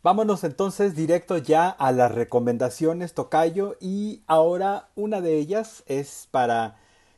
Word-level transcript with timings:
Vámonos 0.00 0.44
entonces 0.44 0.94
directo 0.94 1.38
ya 1.38 1.68
a 1.68 1.90
las 1.90 2.12
recomendaciones, 2.12 3.14
Tocayo, 3.14 3.76
y 3.80 4.22
ahora 4.28 4.90
una 4.94 5.20
de 5.20 5.36
ellas 5.38 5.82
es 5.86 6.28
para 6.30 6.76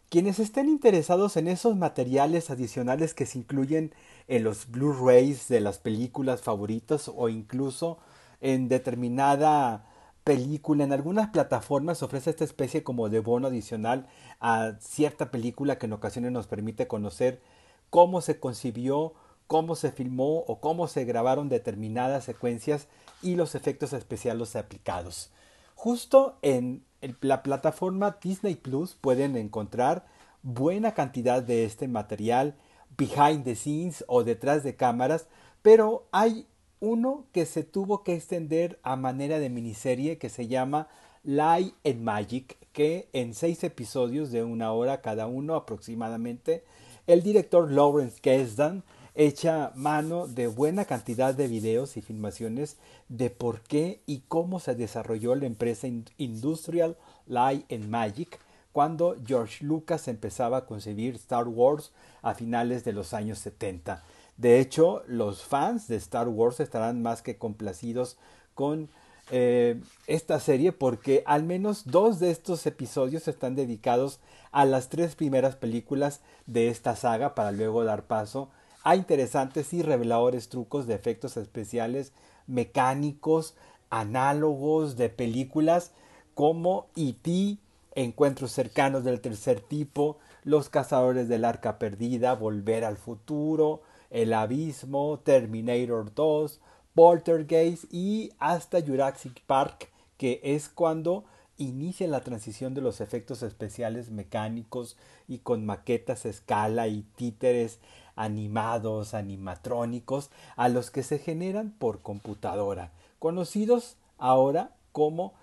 quienes 0.08 0.38
estén 0.38 0.70
interesados 0.70 1.36
en 1.36 1.46
esos 1.46 1.76
materiales 1.76 2.48
adicionales 2.48 3.12
que 3.12 3.26
se 3.26 3.38
incluyen 3.38 3.92
en 4.28 4.44
los 4.44 4.70
Blu-rays 4.70 5.46
de 5.48 5.60
las 5.60 5.78
películas 5.78 6.40
favoritas 6.40 7.10
o 7.14 7.28
incluso 7.28 7.98
en 8.40 8.70
determinada 8.70 9.84
película. 10.24 10.82
En 10.82 10.94
algunas 10.94 11.28
plataformas 11.28 12.02
ofrece 12.02 12.30
esta 12.30 12.44
especie 12.44 12.82
como 12.82 13.10
de 13.10 13.20
bono 13.20 13.48
adicional 13.48 14.08
a 14.40 14.72
cierta 14.80 15.30
película 15.30 15.76
que 15.76 15.84
en 15.84 15.92
ocasiones 15.92 16.32
nos 16.32 16.46
permite 16.46 16.88
conocer 16.88 17.42
cómo 17.90 18.22
se 18.22 18.40
concibió 18.40 19.12
cómo 19.50 19.74
se 19.74 19.90
filmó 19.90 20.44
o 20.46 20.60
cómo 20.60 20.86
se 20.86 21.04
grabaron 21.04 21.48
determinadas 21.48 22.22
secuencias 22.22 22.86
y 23.20 23.34
los 23.34 23.56
efectos 23.56 23.92
especiales 23.92 24.54
aplicados. 24.54 25.32
Justo 25.74 26.38
en 26.42 26.84
la 27.20 27.42
plataforma 27.42 28.16
Disney 28.22 28.54
Plus 28.54 28.94
pueden 28.94 29.36
encontrar 29.36 30.06
buena 30.44 30.94
cantidad 30.94 31.42
de 31.42 31.64
este 31.64 31.88
material 31.88 32.54
behind 32.96 33.42
the 33.42 33.56
scenes 33.56 34.04
o 34.06 34.22
detrás 34.22 34.62
de 34.62 34.76
cámaras, 34.76 35.26
pero 35.62 36.06
hay 36.12 36.46
uno 36.78 37.24
que 37.32 37.44
se 37.44 37.64
tuvo 37.64 38.04
que 38.04 38.14
extender 38.14 38.78
a 38.84 38.94
manera 38.94 39.40
de 39.40 39.50
miniserie 39.50 40.18
que 40.18 40.28
se 40.28 40.46
llama 40.46 40.86
Light 41.24 41.74
and 41.84 42.02
Magic, 42.02 42.56
que 42.72 43.08
en 43.12 43.34
seis 43.34 43.64
episodios 43.64 44.30
de 44.30 44.44
una 44.44 44.70
hora 44.70 45.00
cada 45.00 45.26
uno 45.26 45.56
aproximadamente, 45.56 46.62
el 47.08 47.24
director 47.24 47.68
Lawrence 47.68 48.20
Kasdan 48.20 48.84
echa 49.20 49.70
mano 49.74 50.26
de 50.26 50.46
buena 50.46 50.86
cantidad 50.86 51.34
de 51.34 51.46
videos 51.46 51.98
y 51.98 52.00
filmaciones 52.00 52.78
de 53.10 53.28
por 53.28 53.60
qué 53.60 54.00
y 54.06 54.22
cómo 54.28 54.60
se 54.60 54.74
desarrolló 54.74 55.34
la 55.34 55.44
empresa 55.44 55.86
Industrial 56.16 56.96
Light 57.26 57.70
and 57.70 57.90
Magic 57.90 58.38
cuando 58.72 59.16
George 59.26 59.62
Lucas 59.62 60.08
empezaba 60.08 60.56
a 60.56 60.64
concebir 60.64 61.16
Star 61.16 61.48
Wars 61.48 61.92
a 62.22 62.32
finales 62.32 62.82
de 62.82 62.94
los 62.94 63.12
años 63.12 63.38
70. 63.40 64.02
De 64.38 64.58
hecho, 64.58 65.02
los 65.06 65.42
fans 65.42 65.86
de 65.86 65.96
Star 65.96 66.28
Wars 66.28 66.58
estarán 66.58 67.02
más 67.02 67.20
que 67.20 67.36
complacidos 67.36 68.16
con 68.54 68.88
eh, 69.30 69.82
esta 70.06 70.40
serie 70.40 70.72
porque 70.72 71.24
al 71.26 71.42
menos 71.42 71.82
dos 71.84 72.20
de 72.20 72.30
estos 72.30 72.64
episodios 72.64 73.28
están 73.28 73.54
dedicados 73.54 74.18
a 74.50 74.64
las 74.64 74.88
tres 74.88 75.14
primeras 75.14 75.56
películas 75.56 76.22
de 76.46 76.68
esta 76.68 76.96
saga 76.96 77.34
para 77.34 77.52
luego 77.52 77.84
dar 77.84 78.04
paso 78.04 78.48
hay 78.82 78.98
interesantes 78.98 79.72
y 79.72 79.82
reveladores 79.82 80.48
trucos 80.48 80.86
de 80.86 80.94
efectos 80.94 81.36
especiales 81.36 82.12
mecánicos, 82.46 83.54
análogos 83.90 84.96
de 84.96 85.08
películas 85.08 85.92
como 86.34 86.86
E.T., 86.96 87.58
Encuentros 87.96 88.52
cercanos 88.52 89.02
del 89.02 89.20
tercer 89.20 89.60
tipo, 89.60 90.18
Los 90.44 90.68
cazadores 90.68 91.28
del 91.28 91.44
arca 91.44 91.78
perdida, 91.78 92.34
Volver 92.34 92.84
al 92.84 92.96
futuro, 92.96 93.82
El 94.10 94.32
abismo, 94.32 95.18
Terminator 95.18 96.14
2, 96.14 96.60
Poltergeist 96.94 97.92
y 97.92 98.32
hasta 98.38 98.80
Jurassic 98.80 99.42
Park, 99.46 99.90
que 100.18 100.40
es 100.42 100.68
cuando 100.68 101.24
inicia 101.60 102.08
la 102.08 102.22
transición 102.22 102.74
de 102.74 102.80
los 102.80 103.00
efectos 103.00 103.42
especiales 103.42 104.10
mecánicos 104.10 104.96
y 105.28 105.38
con 105.38 105.66
maquetas 105.66 106.24
a 106.24 106.30
escala 106.30 106.88
y 106.88 107.02
títeres 107.16 107.78
animados, 108.16 109.14
animatrónicos, 109.14 110.30
a 110.56 110.68
los 110.68 110.90
que 110.90 111.02
se 111.02 111.18
generan 111.18 111.70
por 111.78 112.00
computadora, 112.00 112.92
conocidos 113.18 113.96
ahora 114.18 114.72
como 114.92 115.34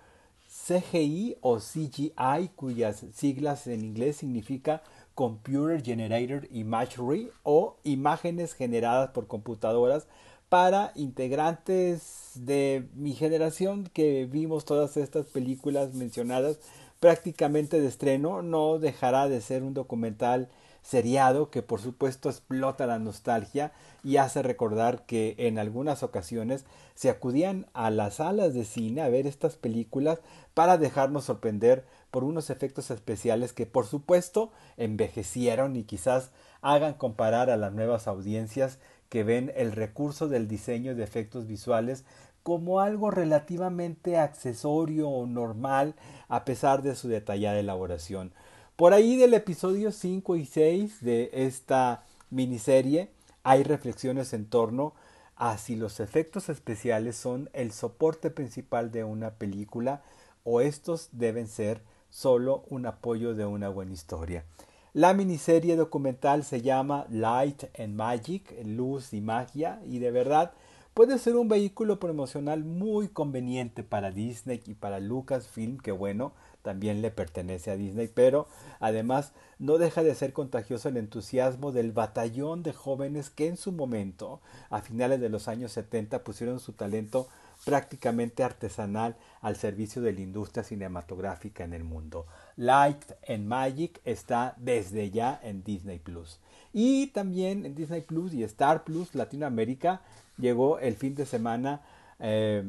CGI 0.48 1.36
o 1.40 1.58
CGI, 1.58 2.48
cuyas 2.56 3.04
siglas 3.14 3.66
en 3.66 3.84
inglés 3.84 4.16
significa 4.16 4.82
Computer 5.14 5.82
Generated 5.82 6.48
Imagery 6.52 7.30
o 7.42 7.76
imágenes 7.84 8.54
generadas 8.54 9.10
por 9.10 9.26
computadoras 9.26 10.06
para 10.48 10.92
integrantes 10.94 12.30
de 12.34 12.88
mi 12.94 13.14
generación 13.14 13.88
que 13.92 14.26
vimos 14.26 14.64
todas 14.64 14.96
estas 14.96 15.26
películas 15.26 15.94
mencionadas 15.94 16.58
prácticamente 17.00 17.80
de 17.80 17.88
estreno, 17.88 18.42
no 18.42 18.78
dejará 18.78 19.28
de 19.28 19.40
ser 19.40 19.62
un 19.62 19.74
documental 19.74 20.48
seriado 20.82 21.50
que 21.50 21.62
por 21.62 21.80
supuesto 21.80 22.30
explota 22.30 22.86
la 22.86 22.98
nostalgia 22.98 23.72
y 24.02 24.16
hace 24.16 24.42
recordar 24.42 25.04
que 25.04 25.34
en 25.38 25.58
algunas 25.58 26.02
ocasiones 26.02 26.64
se 26.94 27.10
acudían 27.10 27.66
a 27.74 27.90
las 27.90 28.14
salas 28.14 28.54
de 28.54 28.64
cine 28.64 29.02
a 29.02 29.08
ver 29.08 29.26
estas 29.26 29.56
películas 29.56 30.20
para 30.54 30.78
dejarnos 30.78 31.24
sorprender 31.24 31.84
por 32.10 32.24
unos 32.24 32.48
efectos 32.48 32.90
especiales 32.90 33.52
que 33.52 33.66
por 33.66 33.86
supuesto 33.86 34.50
envejecieron 34.76 35.76
y 35.76 35.84
quizás 35.84 36.30
hagan 36.62 36.94
comparar 36.94 37.50
a 37.50 37.56
las 37.56 37.72
nuevas 37.72 38.08
audiencias 38.08 38.78
que 39.08 39.24
ven 39.24 39.52
el 39.56 39.72
recurso 39.72 40.28
del 40.28 40.48
diseño 40.48 40.94
de 40.94 41.04
efectos 41.04 41.46
visuales 41.46 42.04
como 42.42 42.80
algo 42.80 43.10
relativamente 43.10 44.16
accesorio 44.16 45.08
o 45.08 45.26
normal 45.26 45.94
a 46.28 46.44
pesar 46.44 46.82
de 46.82 46.94
su 46.94 47.08
detallada 47.08 47.58
elaboración. 47.58 48.32
Por 48.76 48.94
ahí 48.94 49.16
del 49.16 49.34
episodio 49.34 49.92
5 49.92 50.36
y 50.36 50.46
6 50.46 51.00
de 51.02 51.30
esta 51.32 52.04
miniserie 52.30 53.10
hay 53.42 53.64
reflexiones 53.64 54.32
en 54.32 54.46
torno 54.46 54.94
a 55.36 55.56
si 55.58 55.76
los 55.76 56.00
efectos 56.00 56.48
especiales 56.48 57.16
son 57.16 57.50
el 57.52 57.72
soporte 57.72 58.30
principal 58.30 58.90
de 58.90 59.04
una 59.04 59.30
película 59.34 60.02
o 60.44 60.60
estos 60.60 61.08
deben 61.12 61.48
ser 61.48 61.82
solo 62.10 62.64
un 62.68 62.86
apoyo 62.86 63.34
de 63.34 63.44
una 63.44 63.68
buena 63.68 63.92
historia. 63.92 64.44
La 64.98 65.14
miniserie 65.14 65.76
documental 65.76 66.42
se 66.42 66.60
llama 66.60 67.06
Light 67.08 67.66
and 67.78 67.94
Magic, 67.94 68.52
Luz 68.64 69.12
y 69.12 69.20
Magia, 69.20 69.80
y 69.86 70.00
de 70.00 70.10
verdad 70.10 70.50
puede 70.92 71.20
ser 71.20 71.36
un 71.36 71.48
vehículo 71.48 72.00
promocional 72.00 72.64
muy 72.64 73.06
conveniente 73.06 73.84
para 73.84 74.10
Disney 74.10 74.60
y 74.66 74.74
para 74.74 74.98
Lucasfilm, 74.98 75.78
que 75.78 75.92
bueno, 75.92 76.32
también 76.62 77.00
le 77.00 77.12
pertenece 77.12 77.70
a 77.70 77.76
Disney, 77.76 78.10
pero 78.12 78.48
además 78.80 79.30
no 79.60 79.78
deja 79.78 80.02
de 80.02 80.16
ser 80.16 80.32
contagioso 80.32 80.88
el 80.88 80.96
entusiasmo 80.96 81.70
del 81.70 81.92
batallón 81.92 82.64
de 82.64 82.72
jóvenes 82.72 83.30
que 83.30 83.46
en 83.46 83.56
su 83.56 83.70
momento, 83.70 84.40
a 84.68 84.80
finales 84.80 85.20
de 85.20 85.28
los 85.28 85.46
años 85.46 85.70
70, 85.70 86.24
pusieron 86.24 86.58
su 86.58 86.72
talento 86.72 87.28
prácticamente 87.64 88.44
artesanal 88.44 89.16
al 89.40 89.56
servicio 89.56 90.02
de 90.02 90.12
la 90.12 90.20
industria 90.20 90.64
cinematográfica 90.64 91.64
en 91.64 91.74
el 91.74 91.84
mundo. 91.84 92.26
Light 92.56 93.04
and 93.28 93.46
Magic 93.46 94.00
está 94.04 94.54
desde 94.56 95.10
ya 95.10 95.38
en 95.42 95.62
Disney 95.62 95.98
Plus. 95.98 96.40
Y 96.72 97.08
también 97.08 97.64
en 97.66 97.74
Disney 97.74 98.00
Plus 98.00 98.34
y 98.34 98.42
Star 98.44 98.84
Plus 98.84 99.14
Latinoamérica 99.14 100.00
llegó 100.38 100.78
el 100.78 100.96
fin 100.96 101.14
de 101.14 101.26
semana 101.26 101.82
eh, 102.18 102.64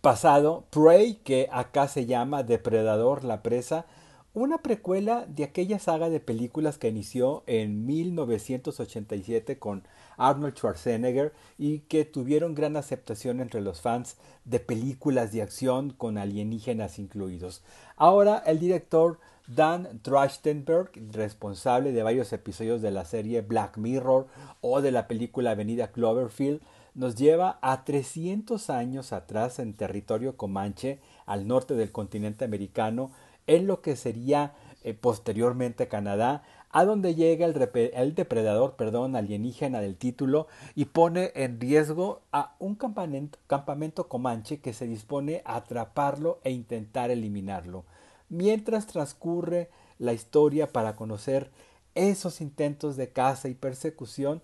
pasado, 0.00 0.64
Prey, 0.70 1.14
que 1.24 1.48
acá 1.50 1.88
se 1.88 2.06
llama 2.06 2.42
Depredador 2.42 3.24
la 3.24 3.42
presa, 3.42 3.86
una 4.34 4.58
precuela 4.58 5.26
de 5.28 5.44
aquella 5.44 5.78
saga 5.78 6.10
de 6.10 6.18
películas 6.18 6.76
que 6.76 6.88
inició 6.88 7.44
en 7.46 7.86
1987 7.86 9.60
con 9.60 9.84
Arnold 10.16 10.56
Schwarzenegger 10.56 11.32
y 11.56 11.80
que 11.80 12.04
tuvieron 12.04 12.54
gran 12.54 12.76
aceptación 12.76 13.40
entre 13.40 13.60
los 13.60 13.80
fans 13.80 14.16
de 14.44 14.58
películas 14.58 15.30
de 15.30 15.42
acción 15.42 15.90
con 15.90 16.18
alienígenas 16.18 16.98
incluidos. 16.98 17.62
Ahora 17.96 18.42
el 18.44 18.58
director 18.58 19.20
Dan 19.46 20.00
Trachtenberg, 20.02 20.90
responsable 21.12 21.92
de 21.92 22.02
varios 22.02 22.32
episodios 22.32 22.82
de 22.82 22.90
la 22.90 23.04
serie 23.04 23.42
Black 23.42 23.76
Mirror 23.76 24.26
o 24.62 24.80
de 24.80 24.90
la 24.90 25.06
película 25.06 25.52
Avenida 25.52 25.92
Cloverfield, 25.92 26.60
nos 26.94 27.14
lleva 27.16 27.58
a 27.60 27.84
300 27.84 28.70
años 28.70 29.12
atrás 29.12 29.58
en 29.58 29.74
territorio 29.74 30.36
comanche, 30.36 31.00
al 31.26 31.46
norte 31.46 31.74
del 31.74 31.92
continente 31.92 32.44
americano, 32.44 33.10
en 33.46 33.66
lo 33.66 33.80
que 33.80 33.96
sería 33.96 34.54
eh, 34.82 34.94
posteriormente 34.94 35.88
Canadá, 35.88 36.42
a 36.70 36.84
donde 36.84 37.14
llega 37.14 37.46
el, 37.46 37.70
el, 37.94 38.14
depredador 38.14 38.74
perdón, 38.74 39.14
alienígena 39.16 39.80
del 39.80 39.96
título 39.96 40.48
y 40.74 40.86
pone 40.86 41.32
en 41.34 41.60
riesgo 41.60 42.22
a 42.32 42.56
un 42.58 42.74
campamento, 42.74 43.38
campamento 43.46 44.08
comanche 44.08 44.58
que 44.58 44.72
se 44.72 44.86
dispone 44.86 45.42
a 45.44 45.56
atraparlo 45.56 46.40
e 46.42 46.50
intentar 46.50 47.10
eliminarlo. 47.10 47.84
Mientras 48.28 48.86
transcurre 48.86 49.70
la 49.98 50.12
historia 50.12 50.72
para 50.72 50.96
conocer 50.96 51.50
esos 51.94 52.40
intentos 52.40 52.96
de 52.96 53.10
caza 53.10 53.48
y 53.48 53.54
persecución, 53.54 54.42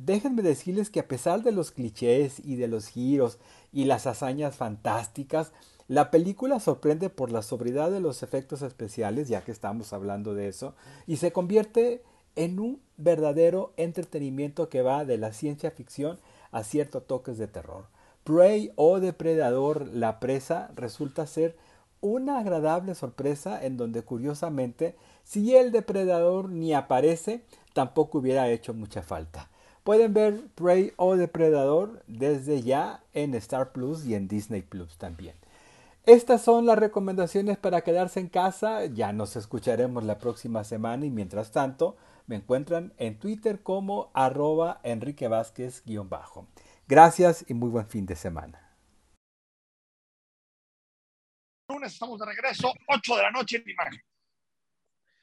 Déjenme 0.00 0.40
decirles 0.40 0.88
que 0.88 1.00
a 1.00 1.08
pesar 1.08 1.42
de 1.42 1.52
los 1.52 1.72
clichés 1.72 2.40
y 2.42 2.56
de 2.56 2.68
los 2.68 2.88
giros 2.88 3.38
y 3.70 3.84
las 3.84 4.06
hazañas 4.06 4.56
fantásticas, 4.56 5.52
la 5.90 6.12
película 6.12 6.60
sorprende 6.60 7.10
por 7.10 7.32
la 7.32 7.42
sobriedad 7.42 7.90
de 7.90 7.98
los 7.98 8.22
efectos 8.22 8.62
especiales, 8.62 9.26
ya 9.26 9.40
que 9.40 9.50
estamos 9.50 9.92
hablando 9.92 10.34
de 10.34 10.46
eso, 10.46 10.76
y 11.08 11.16
se 11.16 11.32
convierte 11.32 12.04
en 12.36 12.60
un 12.60 12.80
verdadero 12.96 13.72
entretenimiento 13.76 14.68
que 14.68 14.82
va 14.82 15.04
de 15.04 15.18
la 15.18 15.32
ciencia 15.32 15.72
ficción 15.72 16.20
a 16.52 16.62
ciertos 16.62 17.08
toques 17.08 17.38
de 17.38 17.48
terror. 17.48 17.86
Prey 18.22 18.70
o 18.76 19.00
Depredador 19.00 19.88
La 19.88 20.20
Presa 20.20 20.70
resulta 20.76 21.26
ser 21.26 21.56
una 22.00 22.38
agradable 22.38 22.94
sorpresa 22.94 23.60
en 23.60 23.76
donde 23.76 24.02
curiosamente 24.02 24.94
si 25.24 25.56
el 25.56 25.72
depredador 25.72 26.50
ni 26.50 26.72
aparece 26.72 27.42
tampoco 27.72 28.18
hubiera 28.18 28.48
hecho 28.48 28.74
mucha 28.74 29.02
falta. 29.02 29.50
Pueden 29.82 30.14
ver 30.14 30.40
Prey 30.54 30.92
o 30.94 31.16
Depredador 31.16 32.04
desde 32.06 32.62
ya 32.62 33.02
en 33.12 33.34
Star 33.34 33.72
Plus 33.72 34.06
y 34.06 34.14
en 34.14 34.28
Disney 34.28 34.62
Plus 34.62 34.96
también. 34.96 35.34
Estas 36.06 36.42
son 36.42 36.64
las 36.64 36.78
recomendaciones 36.78 37.58
para 37.58 37.82
quedarse 37.82 38.20
en 38.20 38.28
casa. 38.28 38.86
Ya 38.86 39.12
nos 39.12 39.36
escucharemos 39.36 40.02
la 40.04 40.18
próxima 40.18 40.64
semana 40.64 41.04
y 41.04 41.10
mientras 41.10 41.52
tanto 41.52 41.96
me 42.26 42.36
encuentran 42.36 42.94
en 42.96 43.18
Twitter 43.18 43.62
como 43.62 44.10
arroba 44.14 44.80
Enrique 44.82 45.28
Vázquez-bajo. 45.28 46.48
Gracias 46.88 47.44
y 47.48 47.54
muy 47.54 47.68
buen 47.68 47.86
fin 47.86 48.06
de 48.06 48.16
semana. 48.16 48.66
Lunes 51.68 51.92
estamos 51.92 52.18
de 52.18 52.26
regreso, 52.26 52.72
8 52.88 53.16
de 53.16 53.22
la 53.22 53.30
noche 53.30 53.58
en 53.58 53.70
imagen. 53.70 54.00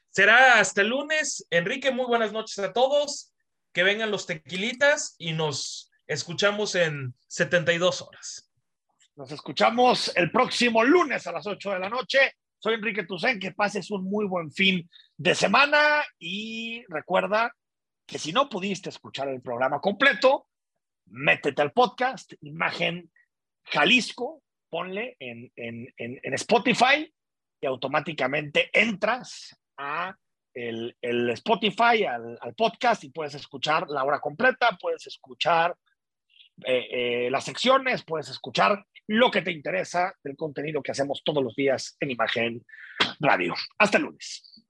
Será 0.09 0.59
hasta 0.59 0.81
el 0.81 0.89
lunes. 0.89 1.45
Enrique, 1.49 1.91
muy 1.91 2.05
buenas 2.05 2.31
noches 2.31 2.57
a 2.59 2.71
todos. 2.71 3.33
Que 3.73 3.83
vengan 3.83 4.11
los 4.11 4.25
tequilitas 4.25 5.15
y 5.17 5.33
nos 5.33 5.91
escuchamos 6.07 6.75
en 6.75 7.15
72 7.27 8.01
horas. 8.01 8.46
Nos 9.17 9.31
escuchamos 9.31 10.15
el 10.15 10.29
próximo 10.29 10.83
lunes 10.83 11.25
a 11.25 11.31
las 11.31 11.47
8 11.47 11.71
de 11.71 11.79
la 11.79 11.89
noche. 11.89 12.33
Soy 12.59 12.75
Enrique 12.75 13.03
Tucen, 13.03 13.39
que 13.39 13.51
pases 13.51 13.89
un 13.89 14.03
muy 14.03 14.27
buen 14.27 14.51
fin 14.51 14.87
de 15.17 15.33
semana 15.33 16.03
y 16.19 16.83
recuerda 16.87 17.51
que 18.05 18.19
si 18.19 18.31
no 18.31 18.47
pudiste 18.47 18.89
escuchar 18.89 19.29
el 19.29 19.41
programa 19.41 19.81
completo, 19.81 20.45
métete 21.07 21.63
al 21.63 21.71
podcast, 21.71 22.33
Imagen 22.41 23.11
Jalisco, 23.63 24.43
ponle 24.69 25.17
en, 25.19 25.51
Spotify 26.35 27.11
y 27.59 27.65
automáticamente 27.65 28.69
entras 28.71 29.59
a 29.77 30.15
el, 30.53 30.95
Spotify, 31.31 32.03
al, 32.03 32.53
podcast 32.55 33.03
y 33.03 33.09
puedes 33.09 33.33
escuchar 33.33 33.89
la 33.89 34.03
hora 34.03 34.19
completa, 34.19 34.77
puedes 34.79 35.07
escuchar 35.07 35.75
eh, 36.65 36.87
eh, 36.91 37.31
las 37.31 37.45
secciones, 37.45 38.03
puedes 38.03 38.29
escuchar 38.29 38.85
lo 39.07 39.31
que 39.31 39.41
te 39.41 39.51
interesa 39.51 40.13
del 40.23 40.35
contenido 40.35 40.83
que 40.83 40.91
hacemos 40.91 41.21
todos 41.23 41.43
los 41.43 41.55
días 41.55 41.95
en 41.99 42.11
Imagen 42.11 42.65
Radio. 43.19 43.55
Hasta 43.77 43.97
el 43.97 44.03
lunes. 44.03 44.65